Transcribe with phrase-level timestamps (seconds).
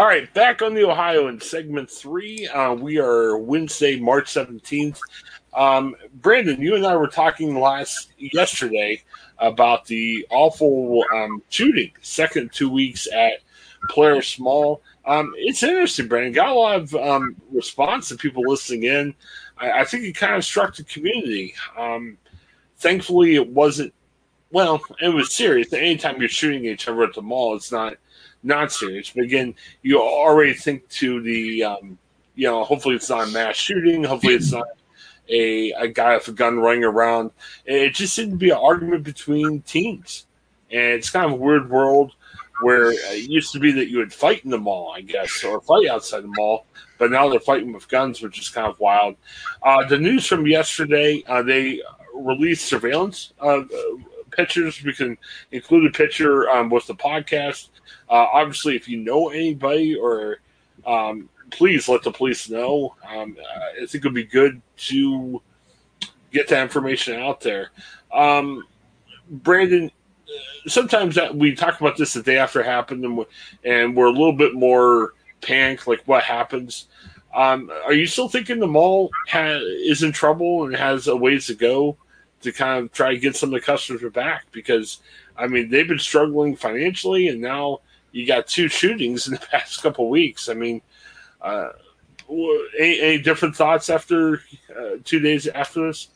[0.00, 2.48] All right, back on the Ohio in segment three.
[2.48, 4.98] Uh, we are Wednesday, March 17th.
[5.52, 9.02] Um, Brandon, you and I were talking last yesterday
[9.40, 13.40] about the awful um, shooting, second two weeks at
[13.90, 14.80] Polaris Mall.
[15.04, 16.32] Um, it's interesting, Brandon.
[16.32, 19.14] Got a lot of um, response to people listening in.
[19.58, 21.52] I, I, think it kind of struck the community.
[21.76, 22.16] Um,
[22.78, 23.92] thankfully, it wasn't.
[24.50, 25.70] Well, it was serious.
[25.74, 27.98] Anytime you're shooting each other at the mall, it's not
[28.42, 29.10] not serious.
[29.10, 31.98] But again, you already think to the, um,
[32.34, 34.04] you know, hopefully it's not a mass shooting.
[34.04, 34.66] Hopefully it's not
[35.28, 37.30] a, a guy with a gun running around.
[37.64, 40.26] It just seemed to be an argument between teams.
[40.70, 42.12] And it's kind of a weird world
[42.62, 45.60] where it used to be that you would fight in the mall, I guess, or
[45.60, 46.66] fight outside the mall.
[46.98, 49.16] But now they're fighting with guns, which is kind of wild.
[49.62, 51.80] Uh, the news from yesterday, uh, they
[52.14, 53.62] released surveillance uh,
[54.40, 54.82] pictures.
[54.82, 55.16] We can
[55.52, 57.68] include a picture um, with the podcast
[58.10, 60.40] uh, obviously, if you know anybody or
[60.84, 62.96] um, please let the police know.
[63.08, 65.40] Um, I think it would be good to
[66.32, 67.70] get that information out there.
[68.12, 68.64] Um,
[69.30, 69.92] Brandon,
[70.66, 73.24] sometimes that we talk about this the day after it happened, and, we,
[73.64, 76.88] and we're a little bit more panicked, like what happens.
[77.32, 81.46] Um, are you still thinking the mall ha- is in trouble and has a ways
[81.46, 81.96] to go
[82.42, 84.46] to kind of try to get some of the customers back?
[84.52, 84.98] Because
[85.36, 87.80] I mean, they've been struggling financially, and now
[88.12, 90.48] you got two shootings in the past couple weeks.
[90.48, 90.82] I mean,
[91.40, 91.70] uh,
[92.78, 94.42] any, any, different thoughts after
[94.76, 96.08] uh, two days after this?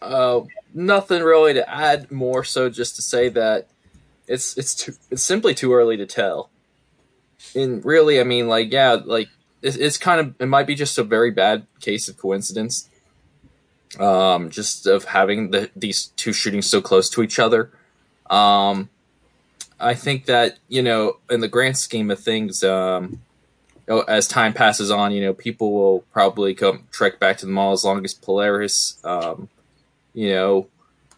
[0.00, 0.40] Uh,
[0.72, 2.10] nothing really to add.
[2.10, 3.68] More so, just to say that
[4.26, 6.50] it's it's too, it's simply too early to tell.
[7.54, 9.28] And really, I mean, like, yeah, like
[9.62, 12.88] it's, it's kind of it might be just a very bad case of coincidence.
[14.00, 17.70] Um, just of having the these two shootings so close to each other.
[18.28, 18.88] Um,
[19.78, 23.20] I think that you know, in the grand scheme of things, um,
[24.08, 27.72] as time passes on, you know, people will probably come trek back to the mall
[27.72, 29.48] as long as Polaris, um,
[30.14, 30.68] you know,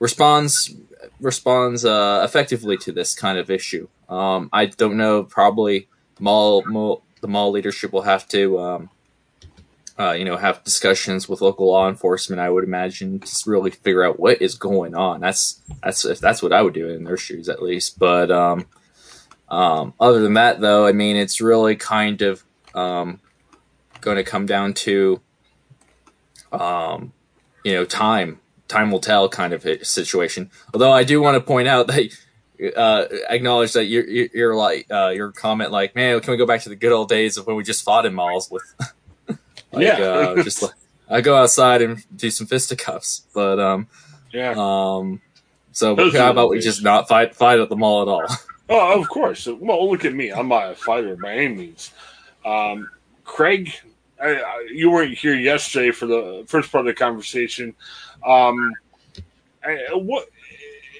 [0.00, 0.74] responds
[1.20, 3.88] responds uh, effectively to this kind of issue.
[4.08, 5.24] Um, I don't know.
[5.24, 5.88] Probably
[6.20, 8.90] mall, mall the mall leadership will have to um,
[9.98, 12.40] uh, you know, have discussions with local law enforcement.
[12.40, 15.20] I would imagine to really figure out what is going on.
[15.20, 17.98] That's that's if that's what I would do in their shoes at least.
[17.98, 18.66] But um,
[19.48, 23.20] um, other than that, though, I mean, it's really kind of um,
[24.00, 25.20] going to come down to,
[26.52, 27.12] um,
[27.64, 28.40] you know, time.
[28.68, 30.50] Time will tell, kind of a situation.
[30.74, 32.12] Although I do want to point out that
[32.76, 36.62] uh, acknowledge that you're, you're like uh, your comment, like, man, can we go back
[36.62, 38.64] to the good old days of when we just fought in malls with
[39.76, 40.72] Like, yeah, uh, just like
[41.08, 43.88] I go outside and do some fisticuffs, but um,
[44.32, 44.54] yeah.
[44.56, 45.20] Um,
[45.72, 48.26] so how about we just not fight fight at the mall at all?
[48.68, 49.46] Oh, of course.
[49.46, 50.32] Well, look at me.
[50.32, 51.92] I'm not a fighter by any means.
[52.44, 52.90] Um,
[53.22, 53.72] Craig,
[54.20, 57.76] I, I, you weren't here yesterday for the first part of the conversation.
[58.26, 58.72] Um,
[59.64, 60.28] I, what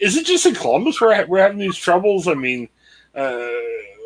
[0.01, 0.27] is it?
[0.27, 2.29] Just in Columbus where we're having these troubles?
[2.29, 2.69] I mean,
[3.17, 3.49] uh,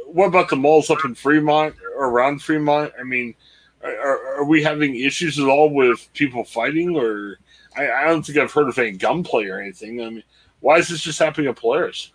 [0.06, 2.94] what about the malls up in Fremont or around Fremont?
[2.98, 3.34] I mean,
[3.82, 7.38] are, are, we having issues at all with people fighting, or
[7.76, 10.02] I, I, don't think I've heard of any gunplay or anything.
[10.02, 10.22] I mean,
[10.60, 12.12] why is this just happening at Polaris?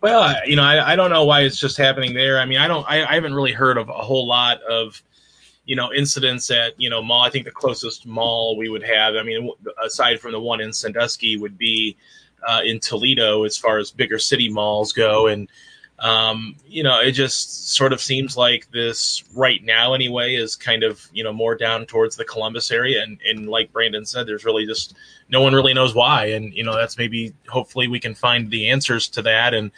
[0.00, 2.38] Well, you know, I, I don't know why it's just happening there.
[2.38, 5.02] I mean, I don't, I, I haven't really heard of a whole lot of,
[5.66, 7.22] you know, incidents at you know mall.
[7.22, 9.50] I think the closest mall we would have, I mean,
[9.84, 11.96] aside from the one in Sandusky, would be
[12.46, 15.48] uh, in Toledo as far as bigger city malls go, and
[16.00, 20.82] um, you know, it just sort of seems like this right now, anyway, is kind
[20.82, 24.44] of you know more down towards the Columbus area, and and like Brandon said, there's
[24.44, 24.94] really just
[25.28, 28.70] no one really knows why, and you know that's maybe hopefully we can find the
[28.70, 29.70] answers to that, and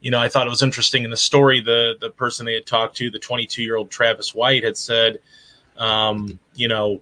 [0.00, 2.66] you know I thought it was interesting in the story the the person they had
[2.66, 5.18] talked to, the 22 year old Travis White, had said.
[5.78, 7.00] um, you know,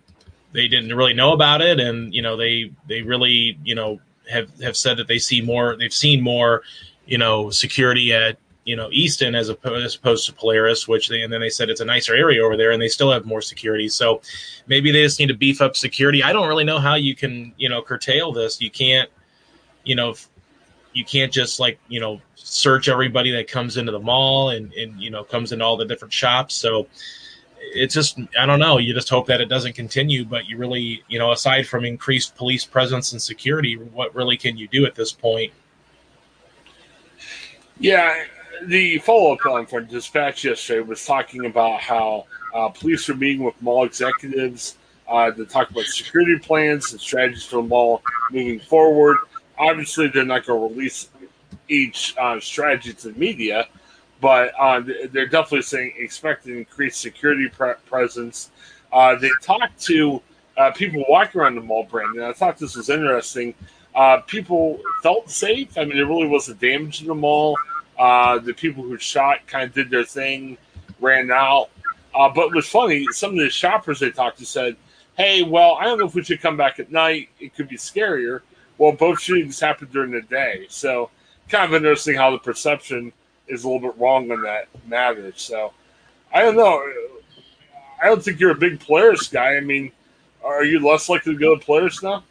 [0.52, 4.48] they didn't really know about it, and you know, they they really you know have
[4.60, 6.62] have said that they see more, they've seen more,
[7.06, 11.22] you know, security at you know Easton as opposed, as opposed to Polaris, which they
[11.22, 13.40] and then they said it's a nicer area over there, and they still have more
[13.40, 13.88] security.
[13.88, 14.20] So
[14.66, 16.22] maybe they just need to beef up security.
[16.22, 18.60] I don't really know how you can you know curtail this.
[18.60, 19.08] You can't,
[19.84, 20.16] you know,
[20.92, 25.00] you can't just like you know search everybody that comes into the mall and and
[25.00, 26.56] you know comes into all the different shops.
[26.56, 26.88] So
[27.60, 28.78] it's just I don't know.
[28.78, 32.34] You just hope that it doesn't continue, but you really you know aside from increased
[32.34, 35.52] police presence and security, what really can you do at this point?
[37.78, 38.24] Yeah,
[38.64, 43.44] the follow up on from dispatch yesterday was talking about how uh, police are meeting
[43.44, 44.76] with mall executives
[45.08, 49.16] uh, to talk about security plans and strategies for the mall moving forward.
[49.58, 51.08] Obviously, they're not going to release
[51.68, 53.66] each uh, strategy to the media,
[54.20, 54.80] but uh,
[55.10, 58.50] they're definitely saying expect an increased security pre- presence.
[58.92, 60.22] Uh, they talked to
[60.56, 62.22] uh, people walking around the mall, Brandon.
[62.22, 63.54] I thought this was interesting.
[64.26, 65.76] people felt safe.
[65.76, 67.56] I mean, there really wasn't damage in the mall.
[67.98, 70.58] Uh, the people who shot kind of did their thing,
[71.00, 71.70] ran out.
[72.14, 73.06] Uh, but was funny.
[73.12, 74.76] Some of the shoppers they talked to said,
[75.16, 77.28] "Hey, well, I don't know if we should come back at night.
[77.40, 78.40] It could be scarier."
[78.78, 81.10] Well, both shootings happened during the day, so
[81.48, 83.12] kind of interesting how the perception
[83.48, 85.32] is a little bit wrong on that matter.
[85.36, 85.72] So
[86.32, 86.82] I don't know.
[88.02, 89.56] I don't think you're a big Polaris guy.
[89.56, 89.92] I mean,
[90.44, 92.24] are you less likely to go to Polaris now?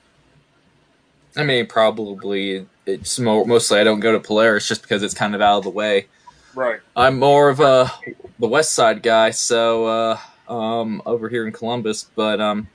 [1.37, 5.35] I mean, probably it's more, mostly I don't go to Polaris just because it's kind
[5.35, 6.07] of out of the way.
[6.53, 6.79] Right.
[6.95, 7.91] I'm more of a
[8.39, 10.17] the West Side guy, so uh,
[10.47, 12.69] um, over here in Columbus, but um,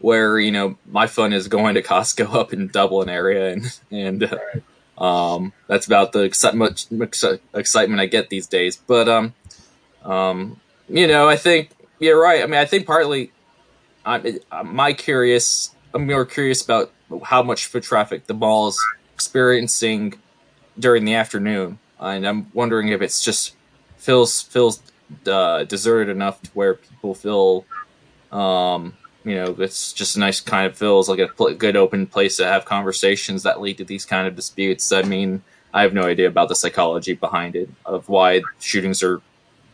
[0.00, 4.24] where you know my fun is going to Costco up in Dublin area, and and
[4.24, 4.38] uh,
[4.98, 5.34] right.
[5.34, 6.88] um, that's about the excitement
[7.54, 8.76] excitement I get these days.
[8.76, 9.34] But um,
[10.04, 11.70] um, you know, I think
[12.00, 12.42] you're right.
[12.42, 13.30] I mean, I think partly,
[14.04, 15.74] I'm my curious.
[15.94, 16.90] I'm more curious about
[17.20, 18.78] how much foot traffic the mall is
[19.14, 20.14] experiencing
[20.78, 23.54] during the afternoon, and I'm wondering if it's just
[23.96, 24.82] feels feels
[25.26, 27.64] uh, deserted enough to where people feel,
[28.32, 32.06] um, you know, it's just a nice kind of feels like a pl- good open
[32.06, 34.90] place to have conversations that lead to these kind of disputes.
[34.92, 35.42] I mean,
[35.74, 39.20] I have no idea about the psychology behind it of why shootings are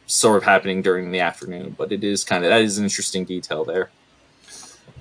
[0.06, 3.24] sort of happening during the afternoon, but it is kind of that is an interesting
[3.24, 3.90] detail there.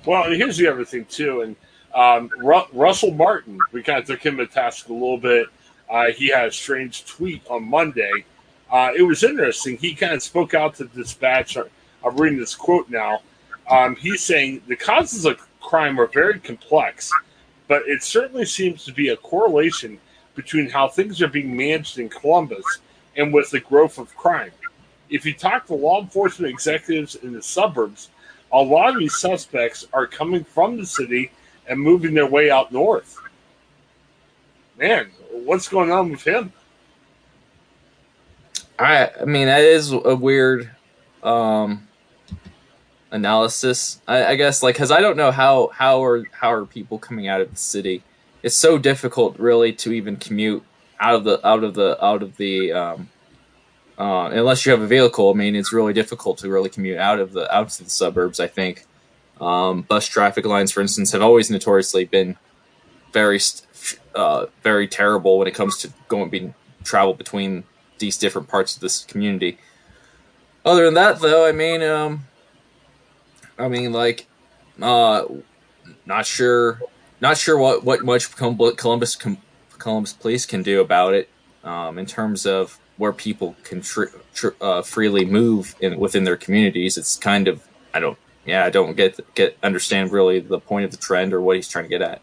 [0.04, 1.56] Well, here's the other thing too, and
[1.94, 5.48] um, Ru- Russell Martin, we kind of took him to task a little bit.
[5.88, 8.24] Uh, he had a strange tweet on Monday.
[8.70, 9.76] Uh, it was interesting.
[9.76, 11.56] He kind of spoke out to dispatch.
[11.56, 13.22] I'm reading this quote now.
[13.70, 17.10] Um, he's saying the causes of crime are very complex,
[17.66, 19.98] but it certainly seems to be a correlation
[20.34, 22.64] between how things are being managed in Columbus
[23.16, 24.52] and with the growth of crime.
[25.10, 28.10] If you talk to law enforcement executives in the suburbs,
[28.52, 31.30] a lot of these suspects are coming from the city
[31.68, 33.18] and moving their way out north.
[34.78, 36.52] Man, what's going on with him?
[38.78, 40.70] I I mean that is a weird
[41.22, 41.88] um
[43.10, 44.00] analysis.
[44.06, 47.28] I, I guess like because I don't know how how are how are people coming
[47.28, 48.02] out of the city.
[48.42, 50.62] It's so difficult really to even commute
[51.00, 53.08] out of the out of the out of the um
[53.98, 55.28] uh, unless you have a vehicle.
[55.30, 58.38] I mean, it's really difficult to really commute out of the out to the suburbs.
[58.38, 58.86] I think
[59.40, 62.36] um, bus traffic lines, for instance, have always notoriously been
[63.12, 63.40] very,
[64.14, 66.54] uh, very terrible when it comes to going being
[66.84, 67.64] travel between
[67.98, 69.58] these different parts of this community.
[70.64, 72.26] Other than that, though, I mean, um,
[73.58, 74.26] I mean, like,
[74.80, 75.24] uh,
[76.06, 76.80] not sure,
[77.20, 79.16] not sure what what much Columbus
[79.78, 81.28] Columbus Police can do about it
[81.64, 86.36] um, in terms of where people can tr- tr- uh, freely move in, within their
[86.36, 86.98] communities.
[86.98, 87.62] It's kind of
[87.94, 88.18] I don't
[88.48, 91.68] yeah, I don't get get understand really the point of the trend or what he's
[91.68, 92.22] trying to get at.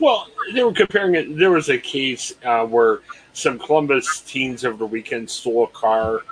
[0.00, 1.38] Well, they were comparing it.
[1.38, 3.00] There was a case uh, where
[3.32, 6.22] some Columbus teens over the weekend stole a car,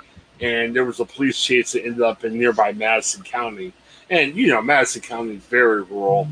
[0.41, 3.71] and there was a police chase that ended up in nearby Madison County.
[4.09, 6.27] And you know, Madison County is very rural.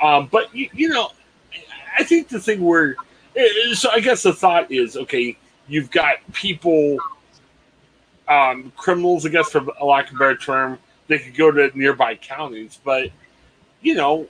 [0.00, 1.10] Um, but you, you know,
[1.98, 2.94] I think the thing where
[3.72, 5.36] so I guess the thought is okay,
[5.66, 6.98] you've got people,
[8.28, 11.70] um, criminals, I guess for a lack of a better term, they could go to
[11.76, 12.78] nearby counties.
[12.84, 13.10] But
[13.80, 14.28] you know,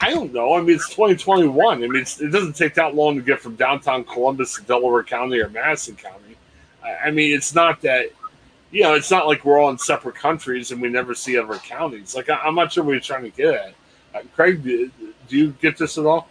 [0.00, 0.54] I don't know.
[0.54, 1.84] I mean, it's 2021.
[1.84, 5.38] I mean, it doesn't take that long to get from downtown Columbus to Delaware County
[5.38, 6.36] or Madison County.
[6.82, 8.06] I, I mean, it's not that.
[8.70, 11.56] You know, it's not like we're all in separate countries and we never see other
[11.56, 12.16] counties.
[12.16, 13.74] Like, I, am not sure what you're trying to get at.
[14.14, 14.90] Uh, Craig, do,
[15.28, 16.26] do you get this at all?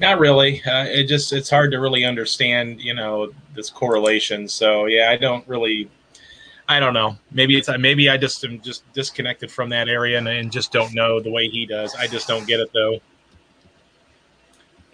[0.00, 0.62] Not really.
[0.64, 4.48] Uh, it just it's hard to really understand, you know, this correlation.
[4.48, 5.88] So yeah, I don't really
[6.68, 7.16] I don't know.
[7.32, 10.92] Maybe it's maybe I just am just disconnected from that area and, and just don't
[10.94, 11.94] know the way he does.
[11.94, 13.00] I just don't get it though.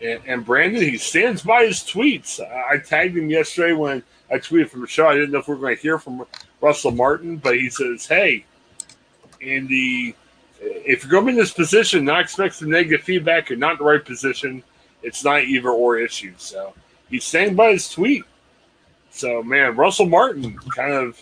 [0.00, 2.40] And, and Brandon, he stands by his tweets.
[2.40, 5.08] I, I tagged him yesterday when I tweeted from the show.
[5.08, 6.24] I didn't know if we were going to hear from
[6.60, 8.44] Russell Martin, but he says, "Hey,
[9.42, 10.14] Andy,
[10.60, 13.48] if you're going to be in this position, not expect some negative feedback.
[13.48, 14.62] You're not in the right position.
[15.02, 16.72] It's not either or issue." So
[17.10, 18.22] he's standing by his tweet.
[19.10, 21.20] So man, Russell Martin kind of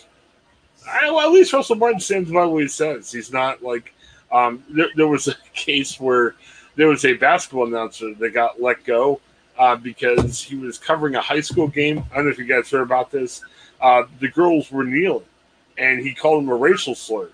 [0.89, 3.11] I, well, at least Russell Martin stands by what he says.
[3.11, 3.93] He's not like
[4.31, 6.35] um, there, there, was a case where
[6.75, 9.21] there was a basketball announcer that got let go
[9.57, 12.03] uh, because he was covering a high school game.
[12.11, 13.41] I don't know if you guys heard about this.
[13.79, 15.25] Uh, the girls were kneeling,
[15.77, 17.29] and he called them a racial slur.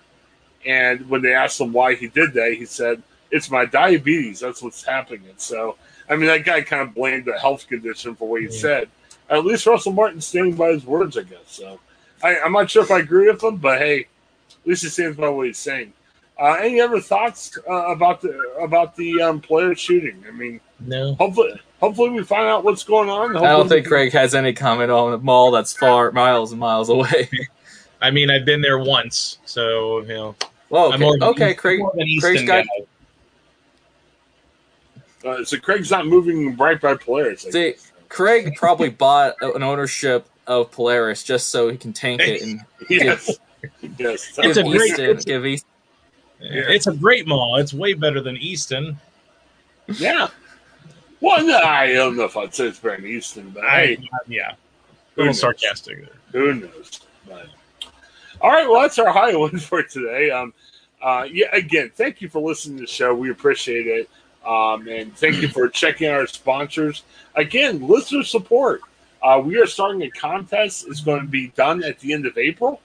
[0.66, 4.40] And when they asked him why he did that, he said, "It's my diabetes.
[4.40, 5.76] That's what's happening." And so,
[6.08, 8.60] I mean, that guy kind of blamed a health condition for what he yeah.
[8.60, 8.88] said.
[9.30, 11.38] At least Russell Martin's standing by his words, I guess.
[11.46, 11.80] So.
[12.22, 15.16] I, am not sure if I agree with him, but hey, at least it stands
[15.16, 15.92] by what he's saying.
[16.38, 20.24] Uh, any other thoughts uh, about the about the um, Polaris shooting?
[20.26, 21.14] I mean, no.
[21.16, 23.32] Hopefully, hopefully we find out what's going on.
[23.32, 26.60] Hopefully I don't think Craig has any comment on a mall that's far miles and
[26.60, 27.28] miles away.
[28.02, 30.36] I mean, I've been there once, so you know.
[30.70, 31.80] Well, okay, okay Craig.
[32.20, 32.64] Craig's got.
[35.22, 37.42] Uh, so Craig's not moving right by Polaris.
[37.42, 37.74] See,
[38.08, 43.38] Craig probably bought an ownership of Polaris just so he can tank it and yes.
[43.80, 44.38] give, yes.
[44.38, 45.70] It's a great, Easton, give Easton.
[46.40, 46.62] Yeah.
[46.68, 47.56] It's a great mall.
[47.56, 48.98] It's way better than Easton.
[49.86, 50.28] Yeah.
[51.20, 54.52] Well, no, I don't know if I'd say it's better than Easton, but I, yeah,
[54.52, 54.56] a
[55.18, 56.16] little sarcastic there.
[56.32, 57.00] Who knows?
[57.28, 57.48] But
[58.40, 60.30] all right, well, that's our high one for today.
[60.30, 60.54] Um,
[61.02, 63.14] uh, yeah, again, thank you for listening to the show.
[63.14, 64.10] We appreciate it.
[64.46, 67.02] Um, and thank you for checking our sponsors.
[67.34, 68.80] Again, listener support.
[69.22, 70.86] Uh, we are starting a contest.
[70.88, 72.80] It's going to be done at the end of April.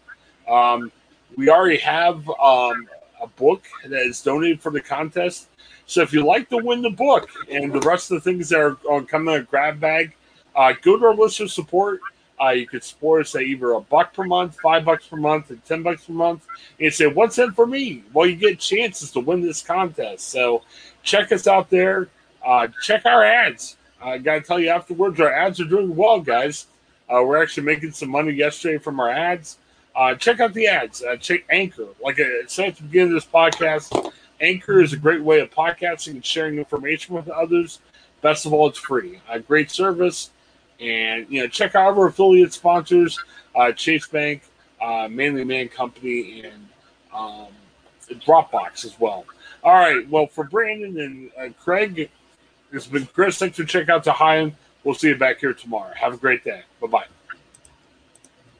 [0.47, 0.91] Um,
[1.37, 2.87] we already have um,
[3.21, 5.47] a book that is donated for the contest.
[5.85, 8.59] So if you like to win the book and the rest of the things that
[8.59, 10.15] are, coming in a grab bag,
[10.55, 11.99] uh, go to our listener support.
[12.41, 15.51] Uh, you could support us at either a buck per month, five bucks per month,
[15.51, 16.45] and ten bucks per month.
[16.81, 20.29] And say, "What's in for me?" Well, you get chances to win this contest.
[20.29, 20.63] So
[21.01, 22.09] check us out there.
[22.45, 23.77] Uh, check our ads.
[24.05, 26.67] I got to tell you afterwards, our ads are doing well, guys.
[27.09, 29.57] Uh, we're actually making some money yesterday from our ads.
[29.95, 31.03] Uh, check out the ads.
[31.03, 31.87] Uh, check Anchor.
[32.03, 35.49] Like I said at the beginning of this podcast, Anchor is a great way of
[35.49, 37.79] podcasting and sharing information with others.
[38.21, 39.21] Best of all, it's free.
[39.29, 40.29] A great service.
[40.79, 43.17] And, you know, check out our affiliate sponsors,
[43.55, 44.43] uh, Chase Bank,
[44.81, 46.67] uh, Manly Man Company, and
[47.13, 47.47] um,
[48.09, 49.25] Dropbox as well.
[49.63, 50.07] All right.
[50.09, 52.09] Well, for Brandon and uh, Craig,
[52.75, 53.37] it's been Chris.
[53.37, 54.55] Thanks for checking out to High End.
[54.83, 55.91] We'll see you back here tomorrow.
[55.95, 56.61] Have a great day.
[56.79, 57.14] Bye bye.